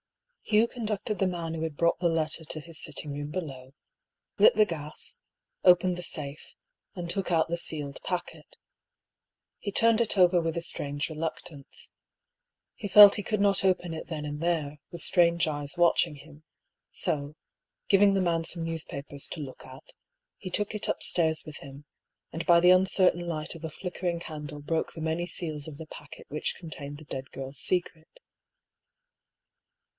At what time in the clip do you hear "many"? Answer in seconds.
25.01-25.27